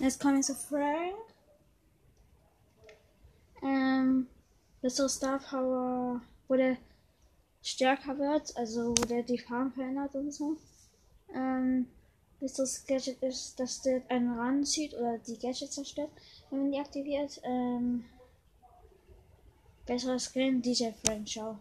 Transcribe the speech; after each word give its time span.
Jetzt 0.00 0.18
kommen 0.18 0.36
wir 0.36 0.42
zu 0.42 0.54
Frank. 0.54 1.14
Ähm, 3.62 4.26
das 4.80 4.98
ist 4.98 5.16
Star 5.16 5.38
Power, 5.38 6.14
uh, 6.14 6.20
wo 6.48 6.56
der 6.56 6.78
stärker 7.62 8.18
wird, 8.18 8.56
also 8.56 8.94
wo 8.96 9.04
der 9.04 9.22
die 9.22 9.36
Farben 9.36 9.70
verändert 9.72 10.14
und 10.14 10.32
so. 10.32 10.56
Ähm, 11.34 11.86
bis 12.40 12.54
das 12.54 12.86
Gadget 12.86 13.22
ist, 13.22 13.60
dass 13.60 13.82
der 13.82 14.00
einen 14.08 14.38
ranzieht 14.38 14.94
oder 14.94 15.18
die 15.18 15.38
Gadget 15.38 15.70
zerstört, 15.70 16.10
wenn 16.48 16.60
man 16.60 16.72
die 16.72 16.78
aktiviert. 16.78 17.38
Ähm, 17.44 18.06
besseres 19.84 20.32
Skin, 20.32 20.62
DJ 20.62 20.92
Frank, 21.04 21.28
Show. 21.28 21.58